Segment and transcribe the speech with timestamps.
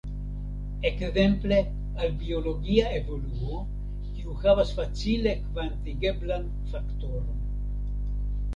[0.89, 1.59] Ekzemple
[2.05, 3.59] al biologia evoluo,
[4.07, 7.45] kiu havas facile kvantigeblan faktoron.